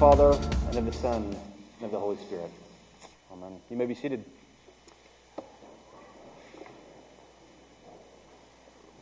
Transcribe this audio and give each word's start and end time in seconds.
Father, 0.00 0.32
and 0.68 0.78
of 0.78 0.86
the 0.86 0.92
Son, 0.94 1.22
and 1.24 1.84
of 1.84 1.90
the 1.90 1.98
Holy 1.98 2.16
Spirit. 2.16 2.50
Amen. 3.30 3.60
You 3.68 3.76
may 3.76 3.84
be 3.84 3.94
seated. 3.94 4.24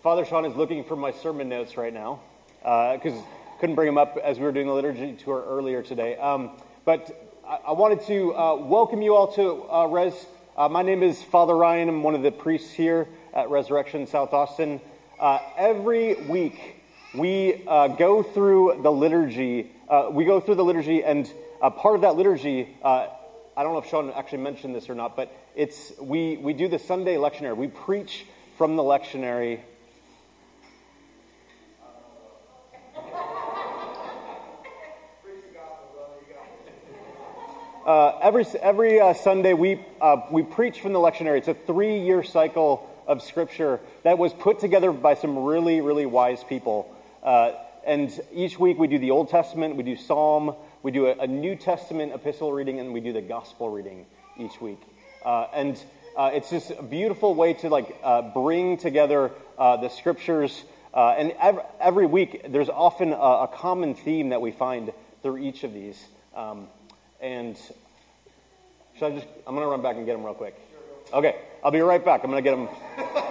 Father 0.02 0.24
Sean 0.24 0.44
is 0.44 0.56
looking 0.56 0.82
for 0.82 0.96
my 0.96 1.12
sermon 1.12 1.48
notes 1.48 1.76
right 1.76 1.92
now 1.92 2.18
because 2.62 3.12
uh, 3.12 3.22
couldn't 3.60 3.76
bring 3.76 3.86
them 3.86 3.96
up 3.96 4.16
as 4.16 4.40
we 4.40 4.44
were 4.44 4.50
doing 4.50 4.66
the 4.66 4.72
liturgy 4.72 5.12
tour 5.12 5.44
earlier 5.46 5.84
today. 5.84 6.16
Um, 6.16 6.50
but 6.84 7.32
I, 7.46 7.58
I, 7.68 7.72
wanted 7.74 8.04
to 8.08 8.34
uh, 8.34 8.56
welcome 8.56 9.00
you 9.00 9.14
all 9.14 9.32
to 9.34 9.70
uh, 9.72 9.86
Res. 9.86 10.26
Uh, 10.56 10.68
my 10.68 10.82
name 10.82 11.04
is 11.04 11.22
Father 11.22 11.54
Ryan. 11.54 11.88
I'm 11.90 12.02
one 12.02 12.16
of 12.16 12.22
the 12.22 12.32
priests 12.32 12.72
here 12.72 13.06
at 13.32 13.50
Resurrection 13.50 14.04
South 14.08 14.32
Austin. 14.32 14.80
Uh, 15.20 15.38
every 15.56 16.16
week 16.24 16.77
we 17.14 17.64
uh, 17.66 17.88
go 17.88 18.22
through 18.22 18.80
the 18.82 18.90
liturgy. 18.90 19.70
we 20.10 20.24
go 20.24 20.40
through 20.40 20.56
the 20.56 20.64
liturgy, 20.64 21.02
and 21.02 21.30
part 21.60 21.94
of 21.94 22.02
that 22.02 22.16
liturgy. 22.16 22.76
I 22.84 23.64
don't 23.64 23.72
know 23.72 23.78
if 23.78 23.88
Sean 23.88 24.12
actually 24.12 24.38
mentioned 24.38 24.74
this 24.74 24.88
or 24.88 24.94
not, 24.94 25.16
but 25.16 25.32
it's 25.56 25.92
we, 26.00 26.36
we 26.36 26.52
do 26.52 26.68
the 26.68 26.78
Sunday 26.78 27.16
lectionary. 27.16 27.56
We 27.56 27.66
preach 27.66 28.24
from 28.56 28.76
the 28.76 28.82
lectionary 28.82 29.60
Uh, 37.88 38.18
every 38.20 38.44
every 38.60 39.00
uh, 39.00 39.14
Sunday, 39.14 39.54
we, 39.54 39.80
uh, 40.02 40.18
we 40.30 40.42
preach 40.42 40.82
from 40.82 40.92
the 40.92 40.98
lectionary. 40.98 41.38
It's 41.38 41.48
a 41.48 41.54
three 41.54 42.00
year 42.00 42.22
cycle 42.22 42.86
of 43.06 43.22
Scripture 43.22 43.80
that 44.02 44.18
was 44.18 44.34
put 44.34 44.58
together 44.58 44.92
by 44.92 45.14
some 45.14 45.38
really, 45.38 45.80
really 45.80 46.04
wise 46.04 46.44
people. 46.44 46.94
Uh, 47.22 47.52
and 47.86 48.20
each 48.32 48.58
week, 48.58 48.78
we 48.78 48.86
do 48.86 48.98
the 48.98 49.10
Old 49.10 49.30
Testament, 49.30 49.76
we 49.76 49.82
do 49.82 49.96
Psalm, 49.96 50.54
we 50.82 50.90
do 50.90 51.06
a, 51.06 51.12
a 51.18 51.26
New 51.26 51.56
Testament 51.56 52.12
epistle 52.12 52.52
reading, 52.52 52.80
and 52.80 52.92
we 52.92 53.00
do 53.00 53.12
the 53.12 53.22
Gospel 53.22 53.70
reading 53.70 54.06
each 54.38 54.60
week. 54.60 54.80
Uh, 55.24 55.46
and 55.52 55.82
uh, 56.16 56.30
it's 56.32 56.50
just 56.50 56.70
a 56.70 56.82
beautiful 56.82 57.34
way 57.34 57.54
to 57.54 57.68
like 57.68 58.02
bring 58.34 58.76
together 58.76 59.30
the 59.58 59.88
Scriptures. 59.88 60.64
and 60.94 61.32
every, 61.40 61.62
every, 61.80 62.06
week, 62.06 62.46
there's 62.48 62.68
often 62.68 63.12
a, 63.12 63.16
a, 63.16 63.48
common 63.52 63.94
theme 63.94 64.30
that 64.30 64.40
we 64.40 64.50
find 64.50 64.92
through 65.22 65.38
each 65.38 65.64
of 65.64 65.72
these. 65.72 66.06
Um, 66.34 66.68
and 67.20 67.56
should 68.98 69.12
I 69.12 69.14
just, 69.16 69.26
I'm 69.46 69.54
going 69.54 69.64
to 69.64 69.70
run 69.70 69.82
back 69.82 69.96
and 69.96 70.06
get 70.06 70.14
him 70.14 70.24
real 70.24 70.34
quick. 70.34 70.56
Okay, 71.12 71.36
I'll 71.64 71.70
be 71.70 71.80
right 71.80 72.04
back. 72.04 72.22
I'm 72.24 72.30
going 72.30 72.42
to 72.42 72.50
get 72.50 72.58
him. 72.58 73.24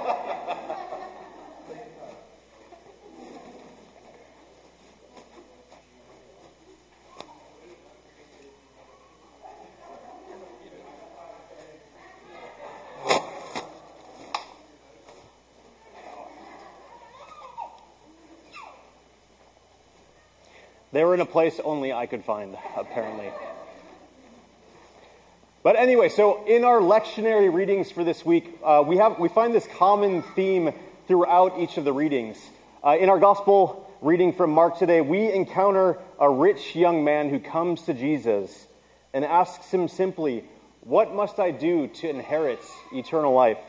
They 20.97 21.03
were 21.03 21.13
in 21.13 21.21
a 21.21 21.27
place 21.27 21.59
only 21.63 21.93
I 21.93 22.07
could 22.07 22.23
find, 22.23 22.57
apparently. 22.75 23.29
But 25.61 25.75
anyway, 25.75 26.09
so 26.09 26.43
in 26.47 26.63
our 26.63 26.79
lectionary 26.79 27.53
readings 27.53 27.91
for 27.91 28.03
this 28.03 28.25
week, 28.25 28.57
uh, 28.63 28.83
we, 28.83 28.97
have, 28.97 29.19
we 29.19 29.29
find 29.29 29.53
this 29.53 29.67
common 29.77 30.23
theme 30.23 30.73
throughout 31.07 31.59
each 31.59 31.77
of 31.77 31.83
the 31.83 31.93
readings. 31.93 32.39
Uh, 32.83 32.97
in 32.99 33.09
our 33.09 33.19
gospel 33.19 33.87
reading 34.01 34.33
from 34.33 34.49
Mark 34.49 34.79
today, 34.79 35.01
we 35.01 35.31
encounter 35.31 35.99
a 36.19 36.27
rich 36.31 36.75
young 36.75 37.03
man 37.03 37.29
who 37.29 37.39
comes 37.39 37.83
to 37.83 37.93
Jesus 37.93 38.65
and 39.13 39.23
asks 39.23 39.71
him 39.71 39.87
simply, 39.87 40.45
What 40.81 41.13
must 41.13 41.37
I 41.37 41.51
do 41.51 41.85
to 41.85 42.09
inherit 42.09 42.61
eternal 42.91 43.35
life? 43.35 43.59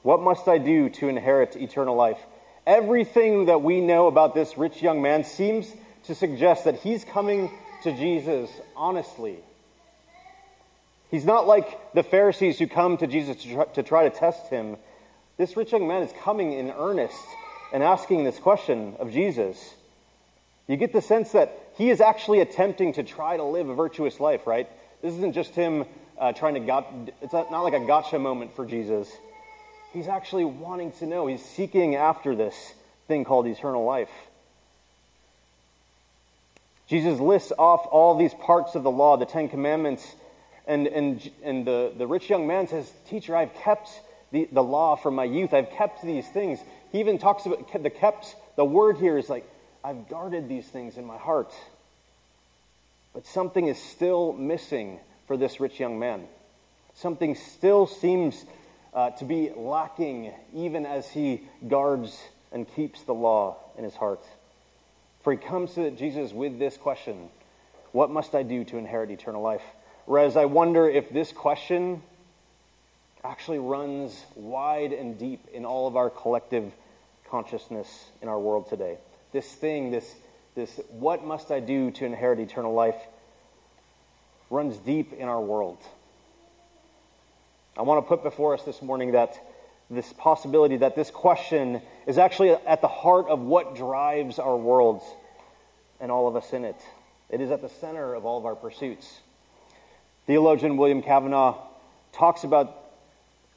What 0.00 0.22
must 0.22 0.48
I 0.48 0.56
do 0.56 0.88
to 0.88 1.08
inherit 1.10 1.54
eternal 1.54 1.96
life? 1.96 2.20
Everything 2.66 3.44
that 3.44 3.60
we 3.60 3.82
know 3.82 4.06
about 4.06 4.34
this 4.34 4.56
rich 4.56 4.80
young 4.80 5.02
man 5.02 5.22
seems 5.22 5.70
to 6.08 6.14
suggest 6.14 6.64
that 6.64 6.80
he's 6.80 7.04
coming 7.04 7.50
to 7.84 7.92
Jesus 7.92 8.50
honestly 8.76 9.38
He's 11.10 11.24
not 11.24 11.46
like 11.46 11.94
the 11.94 12.02
Pharisees 12.02 12.58
who 12.58 12.66
come 12.66 12.96
to 12.98 13.06
Jesus 13.06 13.42
to 13.42 13.54
try, 13.54 13.64
to 13.64 13.82
try 13.82 14.08
to 14.08 14.14
test 14.14 14.50
him. 14.50 14.76
This 15.38 15.56
rich 15.56 15.72
young 15.72 15.88
man 15.88 16.02
is 16.02 16.12
coming 16.22 16.52
in 16.52 16.70
earnest 16.70 17.24
and 17.72 17.82
asking 17.82 18.24
this 18.24 18.38
question 18.38 18.94
of 18.98 19.12
Jesus. 19.12 19.74
You 20.66 20.76
get 20.76 20.92
the 20.92 21.00
sense 21.00 21.32
that 21.32 21.72
he 21.76 21.88
is 21.88 22.00
actually 22.00 22.40
attempting 22.40 22.92
to 22.94 23.02
try 23.02 23.38
to 23.38 23.44
live 23.44 23.70
a 23.70 23.74
virtuous 23.74 24.20
life, 24.20 24.46
right? 24.46 24.68
This 25.00 25.14
isn't 25.14 25.32
just 25.32 25.54
him 25.54 25.86
uh, 26.18 26.32
trying 26.32 26.54
to 26.54 26.60
got, 26.60 26.92
it's 27.22 27.32
not, 27.32 27.50
not 27.50 27.62
like 27.62 27.74
a 27.74 27.86
gotcha 27.86 28.18
moment 28.18 28.54
for 28.54 28.66
Jesus. 28.66 29.10
He's 29.94 30.08
actually 30.08 30.44
wanting 30.44 30.92
to 30.92 31.06
know. 31.06 31.26
He's 31.26 31.42
seeking 31.42 31.94
after 31.94 32.36
this 32.36 32.74
thing 33.06 33.24
called 33.24 33.46
eternal 33.46 33.84
life. 33.84 34.10
Jesus 36.88 37.20
lists 37.20 37.52
off 37.58 37.86
all 37.90 38.16
these 38.16 38.32
parts 38.34 38.74
of 38.74 38.82
the 38.82 38.90
law, 38.90 39.16
the 39.16 39.26
Ten 39.26 39.48
Commandments, 39.48 40.14
and, 40.66 40.86
and, 40.86 41.30
and 41.42 41.66
the, 41.66 41.92
the 41.96 42.06
rich 42.06 42.30
young 42.30 42.46
man 42.46 42.66
says, 42.66 42.90
Teacher, 43.08 43.36
I've 43.36 43.54
kept 43.54 43.90
the, 44.32 44.48
the 44.50 44.62
law 44.62 44.96
from 44.96 45.14
my 45.14 45.24
youth. 45.24 45.52
I've 45.52 45.70
kept 45.70 46.02
these 46.02 46.28
things. 46.28 46.60
He 46.90 47.00
even 47.00 47.18
talks 47.18 47.46
about 47.46 47.82
the 47.82 47.90
kept. 47.90 48.36
The 48.56 48.64
word 48.64 48.96
here 48.96 49.18
is 49.18 49.28
like, 49.28 49.48
I've 49.84 50.08
guarded 50.08 50.48
these 50.48 50.66
things 50.66 50.96
in 50.96 51.04
my 51.04 51.18
heart. 51.18 51.52
But 53.12 53.26
something 53.26 53.66
is 53.66 53.78
still 53.80 54.32
missing 54.32 55.00
for 55.26 55.36
this 55.36 55.60
rich 55.60 55.78
young 55.78 55.98
man. 55.98 56.24
Something 56.94 57.34
still 57.34 57.86
seems 57.86 58.44
uh, 58.92 59.10
to 59.10 59.24
be 59.24 59.50
lacking, 59.54 60.32
even 60.54 60.86
as 60.86 61.10
he 61.10 61.42
guards 61.66 62.18
and 62.50 62.66
keeps 62.74 63.02
the 63.02 63.14
law 63.14 63.56
in 63.76 63.84
his 63.84 63.94
heart. 63.94 64.24
For 65.22 65.32
he 65.32 65.38
comes 65.38 65.74
to 65.74 65.90
Jesus 65.90 66.32
with 66.32 66.58
this 66.58 66.76
question 66.76 67.28
What 67.92 68.10
must 68.10 68.34
I 68.34 68.42
do 68.42 68.64
to 68.64 68.78
inherit 68.78 69.10
eternal 69.10 69.42
life? 69.42 69.62
Whereas 70.06 70.36
I 70.36 70.46
wonder 70.46 70.88
if 70.88 71.10
this 71.10 71.32
question 71.32 72.02
actually 73.24 73.58
runs 73.58 74.24
wide 74.36 74.92
and 74.92 75.18
deep 75.18 75.46
in 75.52 75.64
all 75.64 75.86
of 75.86 75.96
our 75.96 76.08
collective 76.08 76.72
consciousness 77.28 78.06
in 78.22 78.28
our 78.28 78.38
world 78.38 78.68
today. 78.68 78.98
This 79.32 79.52
thing, 79.52 79.90
this, 79.90 80.14
this 80.54 80.80
what 80.90 81.24
must 81.24 81.50
I 81.50 81.60
do 81.60 81.90
to 81.92 82.06
inherit 82.06 82.38
eternal 82.38 82.72
life, 82.72 82.96
runs 84.50 84.78
deep 84.78 85.12
in 85.12 85.28
our 85.28 85.40
world. 85.40 85.78
I 87.76 87.82
want 87.82 88.04
to 88.04 88.08
put 88.08 88.22
before 88.22 88.54
us 88.54 88.62
this 88.62 88.80
morning 88.80 89.12
that 89.12 89.38
this 89.90 90.12
possibility 90.12 90.76
that 90.78 90.94
this 90.96 91.10
question 91.10 91.80
is 92.06 92.18
actually 92.18 92.50
at 92.50 92.80
the 92.80 92.88
heart 92.88 93.26
of 93.28 93.40
what 93.40 93.74
drives 93.74 94.38
our 94.38 94.56
worlds 94.56 95.04
and 96.00 96.12
all 96.12 96.28
of 96.28 96.36
us 96.36 96.52
in 96.52 96.64
it. 96.64 96.76
It 97.30 97.40
is 97.40 97.50
at 97.50 97.62
the 97.62 97.68
center 97.68 98.14
of 98.14 98.24
all 98.24 98.38
of 98.38 98.46
our 98.46 98.54
pursuits. 98.54 99.20
Theologian 100.26 100.76
William 100.76 101.02
Cavanaugh 101.02 101.56
talks 102.12 102.44
about, 102.44 102.74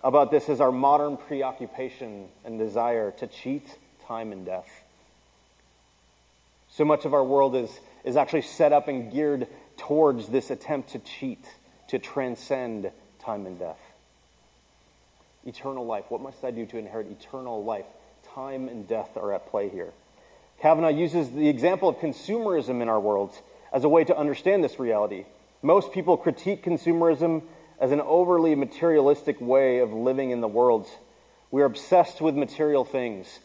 about 0.04 0.32
this 0.32 0.48
as 0.48 0.62
our 0.62 0.72
modern 0.72 1.18
preoccupation 1.18 2.28
and 2.46 2.58
desire 2.58 3.12
to 3.12 3.28
cheat 3.28 3.78
time 4.08 4.32
and 4.32 4.46
death. 4.46 4.70
So 6.70 6.86
much 6.86 7.04
of 7.04 7.14
our 7.14 7.24
world 7.24 7.56
is, 7.56 7.70
is 8.06 8.16
actually 8.16 8.44
set 8.44 8.72
up 8.72 8.88
and 8.88 9.12
geared 9.12 9.48
towards 9.76 10.30
this 10.30 10.50
attempt 10.50 10.92
to 10.92 11.00
cheat, 11.00 11.46
to 11.90 12.00
transcend 12.00 12.92
time 13.20 13.46
and 13.46 13.60
death. 13.60 13.80
Eternal 15.46 15.86
life. 15.86 16.06
What 16.10 16.22
must 16.22 16.44
I 16.44 16.52
do 16.52 16.66
to 16.68 16.78
inherit 16.78 17.08
eternal 17.08 17.64
life? 17.64 17.86
Time 18.36 18.68
and 18.68 18.88
death 18.88 19.18
are 19.18 19.34
at 19.34 19.50
play 19.50 19.70
here. 19.70 19.92
Cavanaugh 20.60 20.90
uses 20.90 21.32
the 21.32 21.50
example 21.50 21.90
of 21.90 21.98
consumerism 21.98 22.82
in 22.82 22.90
our 22.90 23.00
world 23.00 23.34
as 23.74 23.84
a 23.84 23.90
way 23.90 24.04
to 24.04 24.16
understand 24.16 24.64
this 24.64 24.80
reality. 24.80 25.26
Most 25.64 25.92
people 25.92 26.18
critique 26.18 26.64
consumerism 26.64 27.42
as 27.80 27.92
an 27.92 28.02
overly 28.02 28.54
materialistic 28.54 29.42
way 29.42 29.80
of 29.80 29.92
living 29.92 30.30
in 30.30 30.42
the 30.42 30.48
world. 30.48 30.88
We 31.50 31.64
are 31.64 31.66
obsessed 31.66 32.22
with 32.22 32.36
material 32.36 32.86
things. 32.86 33.40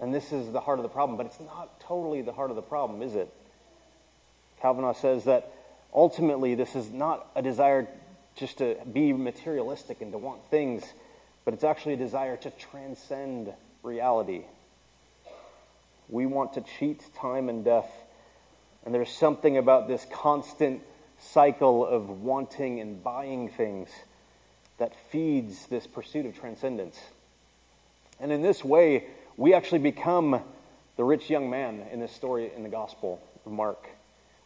And 0.00 0.12
this 0.12 0.32
is 0.32 0.50
the 0.50 0.60
heart 0.60 0.80
of 0.80 0.82
the 0.82 0.88
problem, 0.88 1.16
but 1.16 1.26
it's 1.26 1.40
not 1.40 1.78
totally 1.80 2.22
the 2.22 2.32
heart 2.32 2.50
of 2.50 2.56
the 2.56 2.62
problem, 2.62 3.00
is 3.00 3.14
it? 3.14 3.32
Cavanaugh 4.60 4.94
says 4.94 5.24
that 5.24 5.52
ultimately 5.94 6.56
this 6.56 6.74
is 6.74 6.90
not 6.90 7.30
a 7.36 7.42
desire 7.42 7.86
just 8.36 8.58
to 8.58 8.76
be 8.92 9.12
materialistic 9.12 10.00
and 10.00 10.12
to 10.12 10.18
want 10.18 10.40
things, 10.50 10.84
but 11.44 11.54
it's 11.54 11.64
actually 11.64 11.94
a 11.94 11.98
desire 11.98 12.36
to 12.38 12.50
transcend 12.50 13.52
reality. 13.82 14.42
We 16.08 16.26
want 16.26 16.54
to 16.54 16.64
cheat 16.78 17.02
time 17.14 17.48
and 17.48 17.64
death 17.64 17.90
and 18.84 18.94
there's 18.94 19.10
something 19.10 19.56
about 19.56 19.88
this 19.88 20.06
constant 20.12 20.82
cycle 21.18 21.86
of 21.86 22.22
wanting 22.22 22.80
and 22.80 23.02
buying 23.02 23.48
things 23.48 23.88
that 24.78 24.92
feeds 25.10 25.66
this 25.66 25.86
pursuit 25.86 26.26
of 26.26 26.38
transcendence. 26.38 26.98
And 28.20 28.30
in 28.30 28.42
this 28.42 28.64
way, 28.64 29.04
we 29.36 29.54
actually 29.54 29.78
become 29.78 30.42
the 30.96 31.04
rich 31.04 31.30
young 31.30 31.48
man 31.48 31.86
in 31.92 32.00
this 32.00 32.12
story 32.12 32.50
in 32.54 32.62
the 32.62 32.68
Gospel 32.68 33.22
of 33.46 33.52
Mark. 33.52 33.88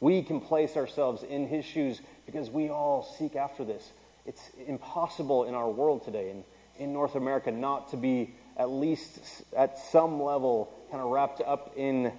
We 0.01 0.23
can 0.23 0.41
place 0.41 0.77
ourselves 0.77 1.23
in 1.23 1.49
his 1.49 1.65
shoes 1.65 2.01
because 2.27 2.51
we 2.51 2.69
all 2.69 3.03
seek 3.19 3.35
after 3.35 3.65
this. 3.65 3.91
It's 4.27 4.51
impossible 4.67 5.45
in 5.45 5.55
our 5.55 5.69
world 5.69 6.05
today 6.05 6.31
and 6.31 6.45
in 6.79 6.93
North 6.93 7.15
America 7.15 7.51
not 7.51 7.91
to 7.91 7.97
be 7.97 8.35
at 8.57 8.71
least 8.71 9.21
at 9.57 9.79
some 9.79 10.23
level 10.23 10.73
kind 10.91 11.03
of 11.03 11.11
wrapped 11.11 11.41
up 11.41 11.73
in 11.77 12.13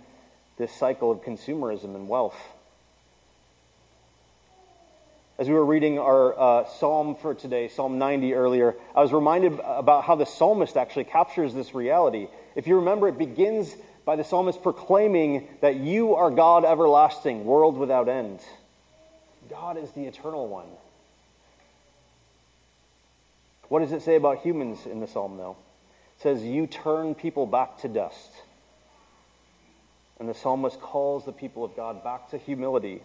this 0.57 0.71
cycle 0.73 1.11
of 1.11 1.23
consumerism 1.23 1.95
and 1.95 2.09
wealth. 2.09 2.37
As 5.37 5.47
we 5.47 5.53
were 5.53 5.65
reading 5.65 5.99
our 5.99 6.37
uh, 6.37 6.65
psalm 6.65 7.15
for 7.15 7.33
today, 7.33 7.69
Psalm 7.69 7.97
90 7.97 8.33
earlier, 8.33 8.75
I 8.93 9.01
was 9.01 9.13
reminded 9.13 9.57
about 9.63 10.03
how 10.03 10.15
the 10.15 10.25
psalmist 10.25 10.75
actually 10.75 11.05
captures 11.05 11.53
this 11.53 11.73
reality. 11.73 12.27
If 12.55 12.67
you 12.67 12.75
remember, 12.75 13.07
it 13.07 13.17
begins 13.17 13.73
by 14.09 14.15
the 14.15 14.23
psalmist 14.23 14.63
proclaiming 14.63 15.47
that 15.61 15.75
you 15.75 16.15
are 16.15 16.31
God 16.31 16.65
everlasting, 16.65 17.45
world 17.45 17.77
without 17.77 18.09
end. 18.09 18.39
God 19.47 19.77
is 19.77 19.91
the 19.91 20.05
eternal 20.05 20.47
one. 20.47 20.65
What 23.67 23.81
does 23.81 23.91
it 23.91 24.01
say 24.01 24.15
about 24.15 24.39
humans 24.39 24.87
in 24.87 24.99
the 24.99 25.05
psalm, 25.05 25.37
though? 25.37 25.57
It 26.17 26.23
says, 26.23 26.43
You 26.43 26.65
turn 26.65 27.13
people 27.13 27.45
back 27.45 27.77
to 27.81 27.87
dust. 27.87 28.31
And 30.19 30.27
the 30.27 30.33
psalmist 30.33 30.81
calls 30.81 31.25
the 31.25 31.31
people 31.31 31.63
of 31.63 31.75
God 31.75 32.03
back 32.03 32.31
to 32.31 32.39
humility. 32.39 33.03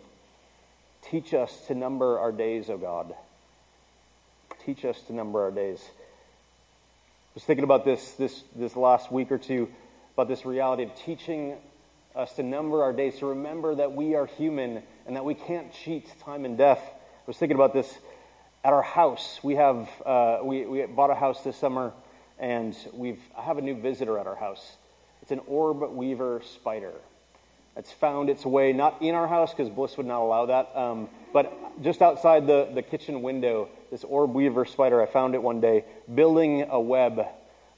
Teach 1.03 1.35
us 1.35 1.67
to 1.67 1.75
number 1.75 2.19
our 2.19 2.33
days, 2.33 2.71
O 2.71 2.79
God. 2.79 3.15
Teach 4.65 4.87
us 4.87 5.03
to 5.03 5.12
number 5.12 5.43
our 5.43 5.51
days. 5.51 5.85
I 5.87 7.35
was 7.35 7.45
thinking 7.45 7.65
about 7.65 7.85
this, 7.85 8.12
this 8.12 8.43
this 8.56 8.75
last 8.75 9.12
week 9.12 9.31
or 9.31 9.37
two, 9.37 9.69
about 10.14 10.28
this 10.28 10.46
reality 10.46 10.84
of 10.84 10.94
teaching 10.94 11.56
us 12.14 12.32
to 12.34 12.43
number 12.43 12.82
our 12.82 12.93
days, 12.93 13.19
to 13.19 13.26
remember 13.26 13.75
that 13.75 13.93
we 13.93 14.14
are 14.14 14.26
human 14.26 14.82
and 15.06 15.16
that 15.16 15.25
we 15.25 15.34
can't 15.34 15.72
cheat 15.72 16.08
time 16.20 16.44
and 16.44 16.56
death. 16.56 16.81
I 16.81 17.26
was 17.26 17.37
thinking 17.37 17.56
about 17.56 17.72
this 17.72 17.99
at 18.62 18.72
our 18.72 18.82
house. 18.82 19.40
We 19.43 19.56
have 19.56 19.88
uh, 20.06 20.38
we, 20.43 20.66
we 20.66 20.87
bought 20.87 21.11
a 21.11 21.16
house 21.16 21.43
this 21.43 21.56
summer, 21.56 21.93
and 22.38 22.76
we've 22.93 23.20
I 23.37 23.43
have 23.43 23.58
a 23.58 23.62
new 23.62 23.75
visitor 23.75 24.19
at 24.19 24.26
our 24.26 24.37
house. 24.37 24.76
It's 25.20 25.32
an 25.32 25.40
orb 25.46 25.82
weaver 25.93 26.43
spider. 26.44 26.93
It's 27.76 27.90
found 27.90 28.31
its 28.31 28.46
way 28.46 28.72
not 28.72 29.02
in 29.02 29.17
our 29.17 29.26
house 29.26 29.52
because 29.52 29.69
Bliss 29.69 29.96
would 29.96 30.06
not 30.06 30.20
allow 30.20 30.46
that, 30.46 30.70
um, 30.76 31.08
but 31.32 31.82
just 31.82 32.02
outside 32.02 32.46
the, 32.46 32.70
the 32.72 32.82
kitchen 32.82 33.20
window. 33.20 33.69
This 33.90 34.05
orb 34.05 34.32
weaver 34.32 34.64
spider, 34.64 35.02
I 35.02 35.06
found 35.06 35.34
it 35.34 35.43
one 35.43 35.60
day 35.60 35.84
building 36.14 36.67
a 36.70 36.81
web 36.81 37.26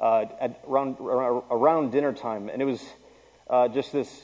uh, 0.00 0.26
at 0.40 0.60
around 0.69 0.96
around 1.00 1.93
dinner 1.93 2.12
time, 2.12 2.48
and 2.48 2.60
it 2.60 2.64
was 2.64 2.82
uh, 3.48 3.69
just 3.69 3.93
this 3.93 4.22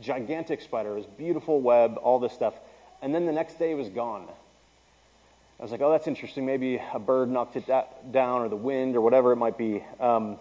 gigantic 0.00 0.60
spider. 0.60 0.92
It 0.92 0.96
was 0.96 1.06
beautiful 1.18 1.60
web, 1.60 1.98
all 2.02 2.18
this 2.18 2.32
stuff, 2.32 2.54
and 3.02 3.14
then 3.14 3.26
the 3.26 3.32
next 3.32 3.58
day 3.58 3.72
it 3.72 3.76
was 3.76 3.88
gone. 3.88 4.28
I 5.58 5.62
was 5.62 5.70
like, 5.70 5.80
oh, 5.80 5.92
that's 5.92 6.08
interesting. 6.08 6.44
Maybe 6.44 6.82
a 6.92 6.98
bird 6.98 7.30
knocked 7.30 7.56
it 7.56 7.66
down, 7.66 8.42
or 8.42 8.48
the 8.48 8.56
wind, 8.56 8.96
or 8.96 9.00
whatever 9.00 9.32
it 9.32 9.36
might 9.36 9.56
be. 9.56 9.84
Um, 10.00 10.38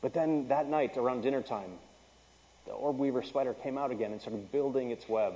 but 0.00 0.14
then 0.14 0.48
that 0.48 0.68
night, 0.68 0.96
around 0.96 1.22
dinner 1.22 1.42
time, 1.42 1.72
the 2.66 2.72
orb 2.72 2.98
weaver 2.98 3.22
spider 3.22 3.54
came 3.54 3.76
out 3.76 3.90
again 3.90 4.12
and 4.12 4.20
started 4.20 4.52
building 4.52 4.90
its 4.90 5.08
web. 5.08 5.34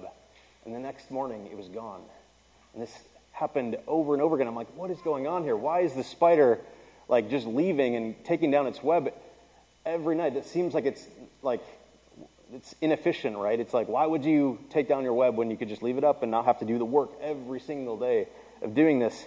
And 0.65 0.75
the 0.75 0.79
next 0.79 1.11
morning, 1.11 1.47
it 1.51 1.57
was 1.57 1.69
gone. 1.69 2.03
And 2.73 2.83
this 2.83 2.97
happened 3.33 3.77
over 3.87 4.13
and 4.13 4.23
over 4.23 4.37
again. 4.37 4.47
I'm 4.47 4.55
like, 4.55 4.75
what 4.77 4.91
is 4.91 5.01
going 5.03 5.27
on 5.27 5.43
here? 5.43 5.57
Why 5.57 5.81
is 5.81 5.93
the 5.95 6.05
spider 6.05 6.61
like 7.09 7.31
just 7.31 7.47
leaving 7.47 7.97
and 7.97 8.15
taking 8.25 8.51
down 8.51 8.67
its 8.67 8.83
web 8.83 9.13
every 9.85 10.15
night? 10.15 10.37
It 10.37 10.47
seems 10.47 10.75
like 10.75 10.85
it's 10.85 11.07
like 11.43 11.63
it's 12.53 12.75
inefficient, 12.81 13.37
right? 13.37 13.59
It's 13.59 13.75
like, 13.75 13.89
why 13.89 14.07
would 14.07 14.25
you 14.25 14.59
take 14.71 14.89
down 14.89 15.03
your 15.03 15.15
web 15.15 15.37
when 15.37 15.51
you 15.51 15.57
could 15.57 15.69
just 15.69 15.83
leave 15.83 15.99
it 15.99 16.05
up 16.05 16.23
and 16.23 16.31
not 16.31 16.45
have 16.45 16.61
to 16.61 16.65
do 16.65 16.79
the 16.79 16.85
work 16.85 17.11
every 17.21 17.61
single 17.61 17.97
day 17.97 18.29
of 18.63 18.75
doing 18.75 18.99
this? 18.99 19.27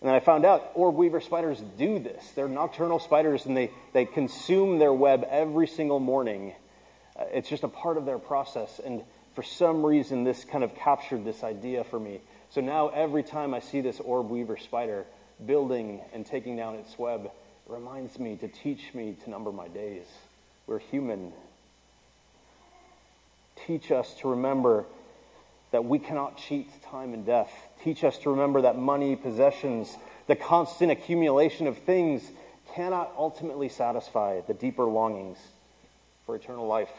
And 0.00 0.08
then 0.08 0.14
I 0.14 0.20
found 0.20 0.44
out 0.44 0.70
orb 0.74 0.96
weaver 0.96 1.20
spiders 1.20 1.60
do 1.78 1.98
this. 1.98 2.30
They're 2.32 2.48
nocturnal 2.48 2.98
spiders 2.98 3.46
and 3.46 3.56
they, 3.56 3.70
they 3.92 4.04
consume 4.04 4.78
their 4.78 4.92
web 4.92 5.26
every 5.30 5.66
single 5.66 6.00
morning. 6.00 6.54
Uh, 7.18 7.24
it's 7.32 7.48
just 7.48 7.62
a 7.62 7.68
part 7.68 7.96
of 7.96 8.04
their 8.04 8.18
process. 8.18 8.80
And 8.84 9.02
for 9.34 9.42
some 9.42 9.84
reason, 9.84 10.24
this 10.24 10.44
kind 10.44 10.64
of 10.64 10.74
captured 10.74 11.24
this 11.24 11.42
idea 11.42 11.84
for 11.84 11.98
me. 11.98 12.20
So 12.50 12.60
now 12.60 12.88
every 12.88 13.22
time 13.22 13.54
I 13.54 13.60
see 13.60 13.80
this 13.80 14.00
orb 14.00 14.30
weaver 14.30 14.56
spider 14.56 15.06
building 15.44 16.00
and 16.12 16.24
taking 16.24 16.56
down 16.56 16.76
its 16.76 16.98
web, 16.98 17.30
reminds 17.66 18.18
me 18.18 18.36
to 18.36 18.48
teach 18.48 18.92
me 18.94 19.16
to 19.24 19.30
number 19.30 19.52
my 19.52 19.68
days. 19.68 20.04
We're 20.66 20.78
human. 20.78 21.32
Teach 23.66 23.90
us 23.90 24.14
to 24.20 24.28
remember 24.28 24.84
that 25.70 25.84
we 25.84 25.98
cannot 25.98 26.36
cheat 26.36 26.68
time 26.84 27.14
and 27.14 27.26
death. 27.26 27.50
Teach 27.82 28.04
us 28.04 28.18
to 28.18 28.30
remember 28.30 28.62
that 28.62 28.78
money, 28.78 29.16
possessions, 29.16 29.96
the 30.26 30.36
constant 30.36 30.92
accumulation 30.92 31.66
of 31.66 31.78
things 31.78 32.30
cannot 32.74 33.12
ultimately 33.16 33.68
satisfy 33.68 34.40
the 34.42 34.54
deeper 34.54 34.84
longings 34.84 35.38
for 36.26 36.36
eternal 36.36 36.66
life. 36.66 36.92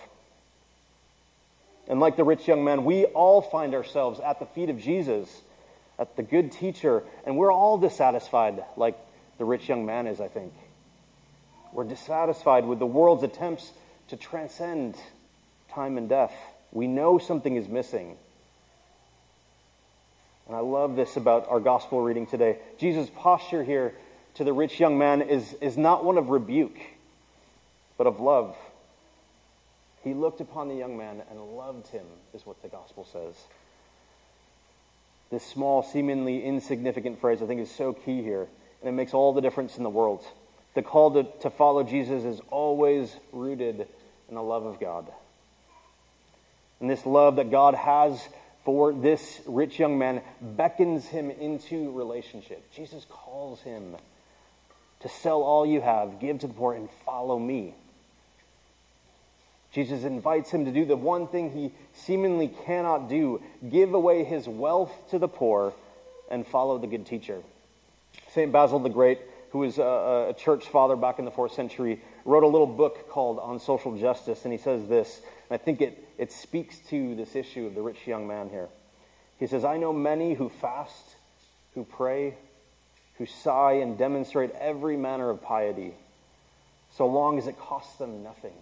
And 1.87 1.99
like 1.99 2.17
the 2.17 2.23
rich 2.23 2.47
young 2.47 2.63
man, 2.63 2.85
we 2.85 3.05
all 3.05 3.41
find 3.41 3.73
ourselves 3.73 4.19
at 4.19 4.39
the 4.39 4.45
feet 4.45 4.69
of 4.69 4.79
Jesus, 4.79 5.41
at 5.97 6.15
the 6.15 6.23
good 6.23 6.51
teacher, 6.51 7.03
and 7.25 7.37
we're 7.37 7.51
all 7.51 7.77
dissatisfied, 7.77 8.63
like 8.75 8.97
the 9.37 9.45
rich 9.45 9.69
young 9.69 9.85
man 9.85 10.07
is, 10.07 10.19
I 10.19 10.27
think. 10.27 10.53
We're 11.71 11.83
dissatisfied 11.83 12.65
with 12.65 12.79
the 12.79 12.85
world's 12.85 13.23
attempts 13.23 13.71
to 14.09 14.17
transcend 14.17 14.95
time 15.71 15.97
and 15.97 16.07
death. 16.07 16.33
We 16.71 16.87
know 16.87 17.17
something 17.17 17.55
is 17.55 17.67
missing. 17.67 18.17
And 20.47 20.55
I 20.55 20.59
love 20.59 20.95
this 20.95 21.17
about 21.17 21.47
our 21.49 21.59
gospel 21.59 22.01
reading 22.01 22.27
today. 22.27 22.57
Jesus' 22.77 23.09
posture 23.15 23.63
here 23.63 23.93
to 24.35 24.43
the 24.43 24.53
rich 24.53 24.79
young 24.79 24.97
man 24.97 25.21
is, 25.21 25.53
is 25.61 25.77
not 25.77 26.05
one 26.05 26.17
of 26.17 26.29
rebuke, 26.29 26.77
but 27.97 28.05
of 28.05 28.19
love. 28.19 28.55
He 30.03 30.13
looked 30.13 30.39
upon 30.39 30.67
the 30.67 30.75
young 30.75 30.97
man 30.97 31.23
and 31.31 31.57
loved 31.57 31.87
him, 31.87 32.05
is 32.33 32.45
what 32.45 32.61
the 32.61 32.67
gospel 32.67 33.05
says. 33.11 33.35
This 35.31 35.45
small, 35.45 35.83
seemingly 35.83 36.43
insignificant 36.43 37.19
phrase, 37.19 37.41
I 37.41 37.47
think, 37.47 37.61
is 37.61 37.71
so 37.71 37.93
key 37.93 38.21
here, 38.21 38.47
and 38.81 38.89
it 38.89 38.91
makes 38.91 39.13
all 39.13 39.33
the 39.33 39.41
difference 39.41 39.77
in 39.77 39.83
the 39.83 39.89
world. 39.89 40.23
The 40.75 40.81
call 40.81 41.11
to, 41.13 41.23
to 41.41 41.49
follow 41.49 41.83
Jesus 41.83 42.23
is 42.23 42.41
always 42.51 43.15
rooted 43.31 43.87
in 44.29 44.35
the 44.35 44.43
love 44.43 44.65
of 44.65 44.79
God. 44.79 45.11
And 46.79 46.89
this 46.89 47.05
love 47.05 47.37
that 47.37 47.49
God 47.49 47.73
has 47.73 48.27
for 48.65 48.91
this 48.91 49.41
rich 49.45 49.79
young 49.79 49.97
man 49.97 50.21
beckons 50.41 51.05
him 51.05 51.29
into 51.29 51.91
relationship. 51.91 52.71
Jesus 52.73 53.05
calls 53.09 53.61
him 53.61 53.95
to 55.01 55.07
sell 55.07 55.43
all 55.43 55.65
you 55.65 55.81
have, 55.81 56.19
give 56.19 56.39
to 56.39 56.47
the 56.47 56.53
poor, 56.53 56.73
and 56.73 56.89
follow 57.05 57.37
me. 57.37 57.75
Jesus 59.75 60.05
invites 60.05 60.51
him 60.51 60.63
to 60.63 60.71
do 60.71 60.85
the 60.85 60.95
one 60.95 61.27
thing 61.27 61.51
he 61.51 61.73
seemingly 61.93 62.47
cannot 62.47 63.09
do 63.09 63.43
give 63.69 63.93
away 63.93 64.23
his 64.23 64.47
wealth 64.47 64.91
to 65.09 65.19
the 65.19 65.27
poor 65.27 65.73
and 66.31 66.47
follow 66.47 66.77
the 66.77 66.87
good 66.87 67.05
teacher. 67.05 67.41
St. 68.29 68.51
Basil 68.51 68.79
the 68.79 68.89
Great, 68.89 69.19
who 69.51 69.59
was 69.59 69.77
a, 69.77 70.27
a 70.29 70.35
church 70.37 70.69
father 70.69 70.95
back 70.95 71.19
in 71.19 71.25
the 71.25 71.31
fourth 71.31 71.51
century, 71.51 72.01
wrote 72.23 72.43
a 72.43 72.47
little 72.47 72.67
book 72.67 73.09
called 73.09 73.37
On 73.37 73.59
Social 73.59 73.97
Justice, 73.97 74.45
and 74.45 74.53
he 74.53 74.57
says 74.57 74.87
this, 74.87 75.19
and 75.49 75.59
I 75.59 75.61
think 75.61 75.81
it 75.81 76.05
it 76.17 76.31
speaks 76.31 76.79
to 76.89 77.15
this 77.15 77.35
issue 77.35 77.65
of 77.65 77.75
the 77.75 77.81
rich 77.81 78.07
young 78.07 78.27
man 78.27 78.49
here. 78.49 78.69
He 79.37 79.47
says, 79.47 79.65
I 79.65 79.77
know 79.77 79.91
many 79.91 80.35
who 80.35 80.47
fast, 80.47 81.15
who 81.73 81.83
pray, 81.83 82.35
who 83.17 83.25
sigh 83.25 83.73
and 83.73 83.97
demonstrate 83.97 84.51
every 84.51 84.95
manner 84.95 85.29
of 85.29 85.41
piety, 85.41 85.93
so 86.91 87.05
long 87.05 87.37
as 87.37 87.47
it 87.47 87.59
costs 87.59 87.97
them 87.97 88.23
nothing, 88.23 88.53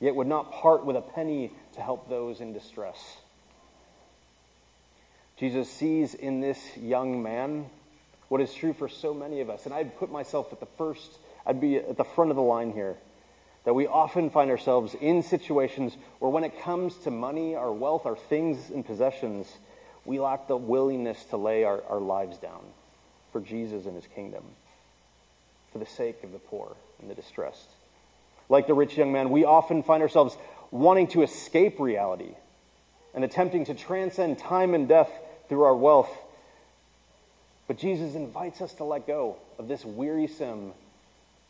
yet 0.00 0.14
would 0.14 0.26
not 0.26 0.52
part 0.52 0.84
with 0.84 0.96
a 0.96 1.00
penny 1.00 1.50
to 1.74 1.80
help 1.80 2.08
those 2.08 2.40
in 2.40 2.52
distress. 2.52 3.16
Jesus 5.36 5.70
sees 5.70 6.14
in 6.14 6.40
this 6.40 6.76
young 6.76 7.22
man 7.22 7.66
what 8.28 8.40
is 8.40 8.52
true 8.54 8.72
for 8.72 8.88
so 8.88 9.14
many 9.14 9.40
of 9.40 9.50
us. 9.50 9.66
And 9.66 9.74
I'd 9.74 9.98
put 9.98 10.10
myself 10.10 10.52
at 10.52 10.60
the 10.60 10.66
first, 10.78 11.18
I'd 11.46 11.60
be 11.60 11.76
at 11.76 11.96
the 11.96 12.04
front 12.04 12.30
of 12.30 12.36
the 12.36 12.42
line 12.42 12.72
here 12.72 12.96
that 13.64 13.74
we 13.74 13.86
often 13.86 14.30
find 14.30 14.48
ourselves 14.50 14.94
in 15.00 15.22
situations 15.22 15.96
where, 16.20 16.30
when 16.30 16.44
it 16.44 16.62
comes 16.62 16.96
to 16.98 17.10
money, 17.10 17.56
our 17.56 17.72
wealth, 17.72 18.06
our 18.06 18.16
things 18.16 18.70
and 18.70 18.86
possessions, 18.86 19.58
we 20.04 20.20
lack 20.20 20.46
the 20.46 20.56
willingness 20.56 21.24
to 21.24 21.36
lay 21.36 21.64
our, 21.64 21.82
our 21.88 21.98
lives 21.98 22.38
down 22.38 22.62
for 23.32 23.40
Jesus 23.40 23.84
and 23.84 23.96
his 23.96 24.06
kingdom, 24.06 24.44
for 25.72 25.78
the 25.78 25.86
sake 25.86 26.22
of 26.22 26.30
the 26.30 26.38
poor 26.38 26.76
and 27.00 27.10
the 27.10 27.14
distressed. 27.14 27.68
Like 28.48 28.66
the 28.66 28.74
rich 28.74 28.96
young 28.96 29.12
man, 29.12 29.30
we 29.30 29.44
often 29.44 29.82
find 29.82 30.02
ourselves 30.02 30.36
wanting 30.70 31.08
to 31.08 31.22
escape 31.22 31.80
reality 31.80 32.34
and 33.14 33.24
attempting 33.24 33.64
to 33.64 33.74
transcend 33.74 34.38
time 34.38 34.74
and 34.74 34.88
death 34.88 35.10
through 35.48 35.62
our 35.62 35.74
wealth. 35.74 36.10
But 37.66 37.78
Jesus 37.78 38.14
invites 38.14 38.60
us 38.60 38.74
to 38.74 38.84
let 38.84 39.06
go 39.06 39.36
of 39.58 39.68
this 39.68 39.84
wearisome 39.84 40.72